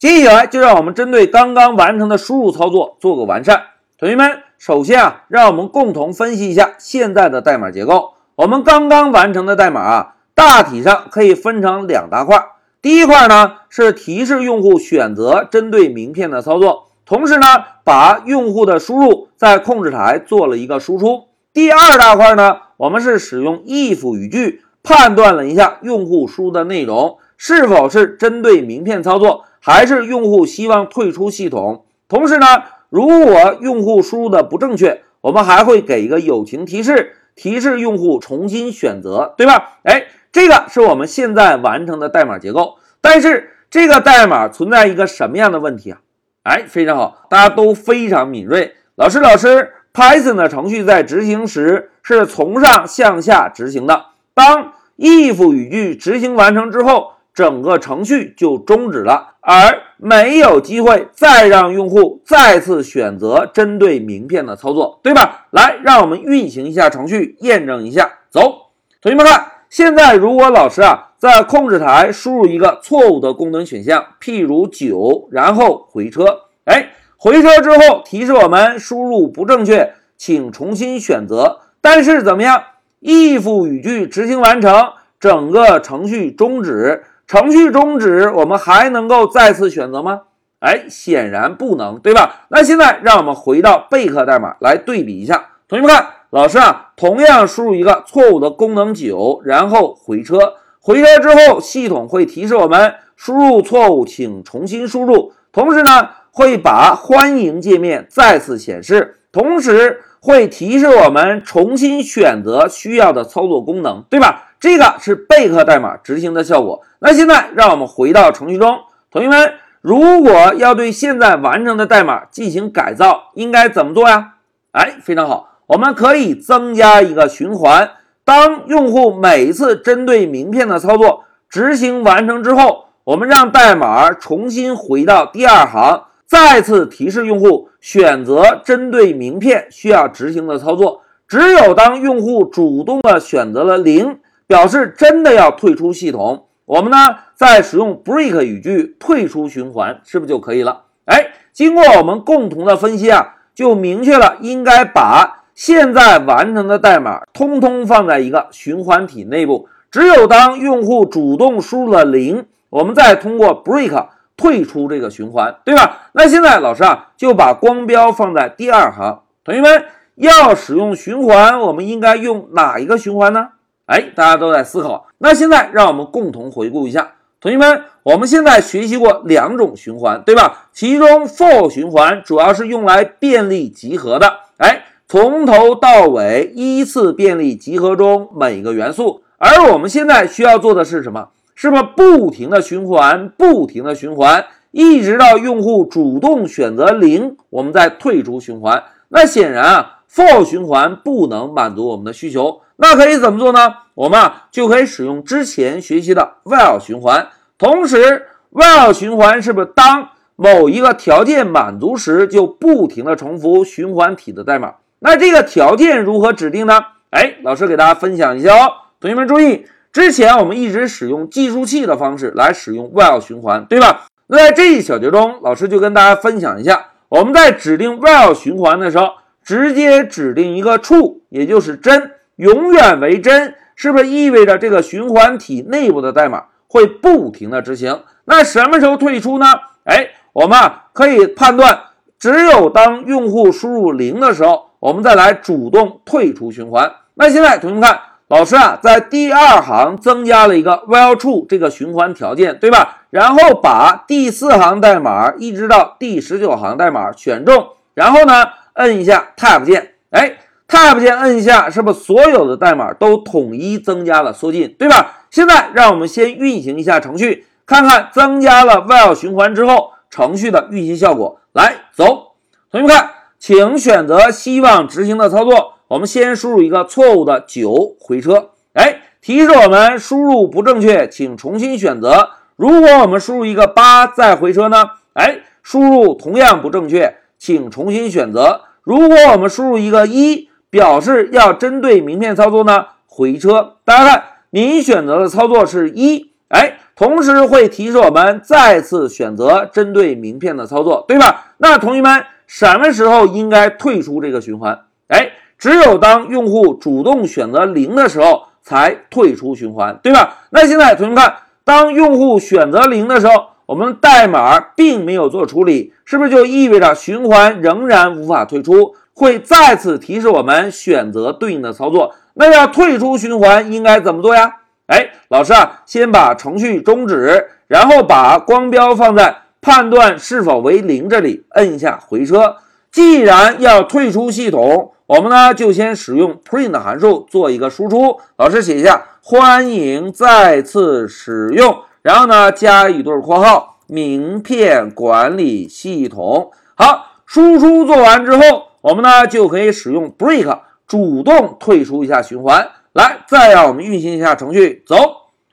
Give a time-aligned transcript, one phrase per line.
[0.00, 3.64] 接下来就让我们针对刚刚完成的输入操作做个完善。
[3.98, 8.14] 同学们，首先啊，让我们共同分析一下现在的代码结构。
[8.36, 12.42] 我们刚刚完成的代码啊，大体上可以分成两大块。
[12.80, 17.46] 第一块呢是提示用户选择针对名片的操作，同时呢
[17.84, 21.24] 把用户的输入在控制台做了一个输出。
[21.52, 31.84] 第二大块呢，我们是使用 if 语句判断了一下用户输入的内容是否是针对名片操作，还是用户希望退出系统。
[32.08, 32.46] 同时呢，
[32.88, 39.78] 如果用户输入的不正确，我们还会给一个友情提示，提示用户重新选择，对吧？
[39.84, 40.06] 哎。
[40.32, 45.98] 这个是我们现在完成的代码结构，但是这个代码存在一个什么样的问题啊？
[46.44, 48.76] 哎，非常好，大家都非常敏锐。
[48.94, 54.04] 老师，老师，Python 的程序在执行时是从上向下执行的。
[54.32, 65.46] 当 if 语句执行完成之后，整个程序就终止了，而没有机会再让用户再次选择针对名片的操作，对吧？
[65.50, 68.10] 来，让我们运行一下程序，验证一下。
[68.30, 68.70] 走，
[69.00, 69.46] 同学们看。
[69.68, 76.24] 现在，如果老师啊在控制台输入一个错误的功能选项，譬如九，然后回车，
[76.64, 81.60] 哎，回车之后提示我们输入不正确，请重新选择。
[81.80, 82.62] 但是怎么样
[83.00, 90.22] ？if 语句执行完成，整个程序终止，程序终止，我们还能够再次选择吗？
[90.58, 92.46] 哎，显然不能，对吧？
[92.48, 96.08] 那现在让我们回到备课代码来对比一下，同学们看。
[96.30, 100.54] 老师啊，同样输入一个错误的功能九，然后回车。
[100.80, 105.32] 回车之后，系统会提示我们输入错误，请重新输入。
[105.52, 114.49] 同时呢，会把欢迎界面再次显示，同时会提示我们重新选择需要的操作功能，对吧？
[114.60, 116.82] 这个是备课代码执行的效果。
[116.98, 118.78] 那现在让我们回到程序中，
[119.10, 124.34] 同学们，如果要对现在完成的代码进行改造，应该怎么做呀？
[124.72, 125.48] 哎，非常好。
[125.68, 127.92] 我们可以增加一个循环，
[128.24, 141.00] 当用户每一次针对名片的操作执行完成之后，我们让代码重新回到第二行，再次提示用户选择针对名片需要执行的操作。
[141.26, 144.18] 只有当用户主动的选择了零，
[144.50, 150.86] 表示真的要退出系统，我们呢再使用 break 语句退出循环，是不是就可以了？
[151.04, 155.44] 哎，经过我们共同的分析啊，就明确了应该把。
[155.54, 166.08] 现在完成的代码通通放在一个循环体内部，只有当用户主动输入了零，我们再通过 break 退出这个循环，对吧？
[166.14, 169.84] 那现在老师啊就把光标放在第二行，同学们
[170.16, 173.50] 要使用循环，我们应该用哪一个循环呢？
[173.90, 175.08] 哎，大家都在思考。
[175.18, 180.68] 那现在让我们共同回顾一下，同学们，我们现在学习过两种循环，对吧？
[180.72, 184.84] 其中 for 循环主要是用来便利集合的，哎。
[185.08, 191.30] 从头到尾依次便利集合中每个元素，而我们现在需要做的是什么？
[191.56, 198.84] 是不是不停的循环，不停的循环，一直到用户主动选择零，我们再退出循环？
[199.08, 202.60] 那显然啊，for 循环不能满足我们的需求。
[202.82, 203.74] 那可以怎么做呢？
[203.94, 207.28] 我们啊就可以使用之前学习的 while 循环。
[207.58, 214.76] 同时，while 循环是不是当某一个条件满足时，就不停的重复循环体的代码？
[215.00, 216.80] 那这个条件如何指定呢？
[217.10, 218.72] 哎，老师给大家分享一下哦。
[218.98, 224.06] 同学们注意，之前我们一直使用计数器的方式来使用 while 循环，对吧？
[224.28, 229.08] 那在这一小节中，老师就跟大家分享一下，我们在指定 while 循环的时候，
[229.44, 238.02] 直接指定一个 true，也就是真，永远为真，是不是意味着这个循环体内部的代码会不停的执行？
[238.24, 239.46] 那什么时候退出呢？
[239.84, 241.78] 哎，我们啊可以判断，
[242.18, 244.70] 只有当用户输入零的时候。
[244.80, 246.90] 我们再来主动退出循环。
[247.12, 253.02] 那现在同学们看，老师啊在第二行增加了一个 while true 这个循环条件，对吧？
[253.10, 260.38] 然后把第四行代码一直到第十九行代码选中，然后呢摁一下 Tab 键，哎
[260.70, 265.26] ，Tab 键摁一下，是不是所有的代码都统一增加了缩进，对吧？
[265.30, 271.40] 现在让我们先运行一下程序，看看增加了 while 循环之后程序的运行效果。
[271.52, 272.32] 来，走，
[272.70, 273.10] 同学们看。
[273.42, 275.76] 请选择希望执行的操作。
[275.88, 282.28] 我们先输入一个错误的九回车，哎，提示我们输入不正确，请重新选择。
[282.56, 284.84] 如果我们输入一个八再回车呢？
[285.14, 288.60] 哎，输入同样不正确，请重新选择。
[288.82, 292.86] 如果我们输入一个一，表示要针对名片操作呢？
[293.06, 293.74] 回车。
[293.84, 301.54] 大家看，您选择的操作是一，哎，同时会提示我们再次选择针对名片的操作，对吧？
[301.58, 304.78] 那同学们什么时候应该退出这个循环？
[305.08, 310.38] 哎，只有当用户主动选择零的时候才退出循环，对吧？
[310.50, 311.34] 那现在同学们看，
[311.64, 318.94] 当用户选择零的时候，我们代码并没有做处理，是不是就意味着循环仍然无法退出？
[319.20, 322.14] 会再次提示我们选择对应的操作。
[322.32, 324.56] 那要退出循环应该怎么做呀？
[324.86, 332.56] 哎，老师啊，先把程序终止，然后把光标放在判断是否为零这里，摁一下回车。
[332.90, 338.18] 既然要退出系统，我们呢就先使用 print 函数做一个输出。
[338.38, 346.50] 老师写一下，欢迎再次使用，然后呢加一对括号，名片管理系统。
[346.74, 350.58] 好，输出做完之后，我们呢就可以使用 break。
[350.86, 354.96] 主动退出一下循环，来，再让我们运行一下程序，走，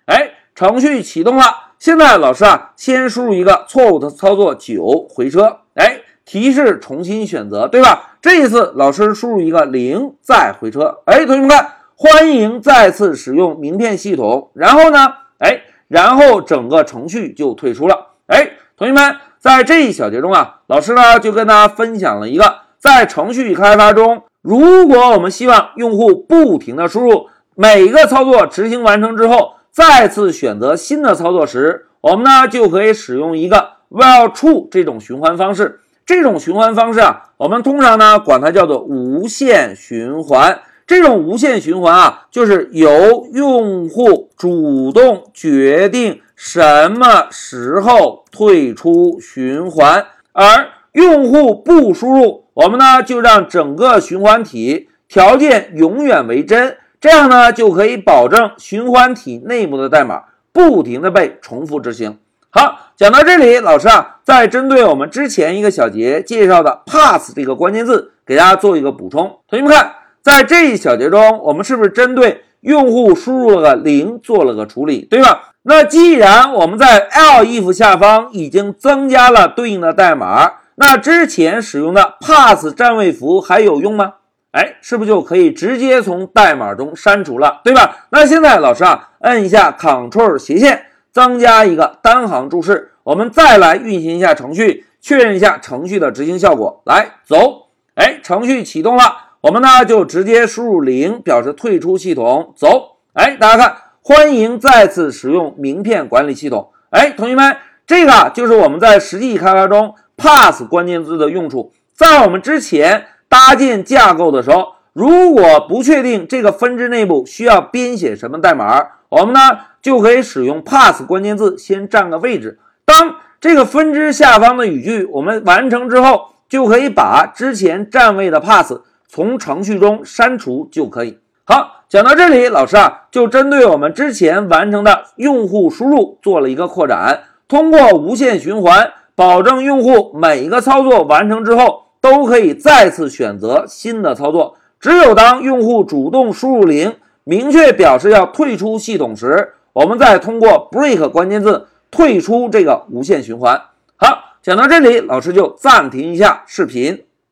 [0.07, 1.43] 哎，程序启动了。
[1.77, 8.17] 现在老师啊，先输入一个错误的操作九，回车，哎，提示重新选择，对吧？
[8.19, 14.49] 这一次老师输入一个零，再回车，哎，同学们看，欢迎再次使用名片系统。
[14.55, 18.07] 然后呢，哎，然后整个程序就退出了。
[18.25, 24.23] 哎，同学们，在这一小节中啊，老师呢就跟大家分享了一个在程序开发中。
[24.41, 35.81] 如果我们希望用户不停的输入，每个操作执行完成之后，再次选择新的操作时，我们呢就可以使用一个 while true 这种循环方式。
[36.05, 40.61] 这种循环方式啊，我们通常呢管它叫做无限循环。
[40.85, 52.45] 这种无限循环啊，就是由用户主动决定什么时候退出循环，而用户不输入。
[52.57, 62.17] 我们呢就让整个循环体条件永远为真，这样呢就可以保证循环体内部的代码不停的被重复执行。
[62.49, 69.37] 好，讲到这里，老师啊，再针对我们之前一个小节介绍的 pass 这个关键字，给大家做一个补充。
[69.47, 69.91] 同学们看，
[70.23, 75.53] 在这一小节中，我们是不是针对用户输入了个零做了个处理，对吧？
[75.61, 80.53] 那既然我们在 l if 下方已经增加了对应的代码。
[80.79, 84.13] 那之前使用的 pass 占位符还有用吗？
[84.51, 88.05] 哎，是不是就可以直接从代码中删除了，对吧？
[88.11, 96.83] 那现在老师啊，摁一下 Ctrl 斜线，增加一个单行注释，我们再来运行一下程序，确认一下程序的执行效果。
[96.85, 99.03] 来，走，哎，程序启动了，
[99.41, 102.53] 我们呢就直接输入零，表示退出系统。
[102.55, 106.71] 走，哎，大家看，欢迎再次使用名片管理系统。
[106.91, 107.57] 哎，同学们，
[107.87, 109.95] 这个就是我们在实际开发中。
[110.17, 119.39] Pass 关键字的用处，在我们之前搭建架构的时候，如果不确定这个分支内部需要编写什么代码，我们呢
[119.81, 122.59] 就可以使用 pass 关键字先占个位置。
[122.83, 128.73] 当这个分支下方的语句我们完成之后，就可以把之前占位的 pass
[129.07, 131.19] 从程序中删除就可以。
[131.43, 138.91] 好，讲到这里，老师啊就针对我们之前完成的用户输入做了一个扩展，通过无限循环。
[139.17, 144.57] 保证用户每一个操作完成之后，都可以再次选择新的操作。
[144.79, 146.93] 只有当用户主动输入零，
[147.23, 153.59] 明确表示要退出系统时，我们再通过 break 关键字退出这个无限循环。
[153.95, 157.06] 好，讲到这里，老师就暂停一下视频。